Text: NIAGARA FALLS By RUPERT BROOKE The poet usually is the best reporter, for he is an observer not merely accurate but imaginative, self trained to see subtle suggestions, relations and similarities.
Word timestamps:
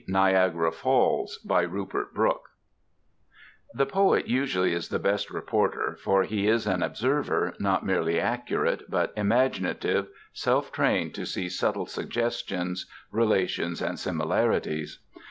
NIAGARA 0.07 0.71
FALLS 0.71 1.37
By 1.45 1.61
RUPERT 1.63 2.15
BROOKE 2.15 2.49
The 3.75 3.85
poet 3.85 4.27
usually 4.27 4.73
is 4.73 4.89
the 4.89 4.97
best 4.97 5.29
reporter, 5.29 5.95
for 6.03 6.23
he 6.23 6.47
is 6.47 6.65
an 6.65 6.81
observer 6.81 7.53
not 7.59 7.85
merely 7.85 8.19
accurate 8.19 8.89
but 8.89 9.13
imaginative, 9.15 10.07
self 10.33 10.71
trained 10.71 11.13
to 11.13 11.27
see 11.27 11.49
subtle 11.49 11.85
suggestions, 11.85 12.87
relations 13.11 13.79
and 13.79 13.99
similarities. 13.99 14.97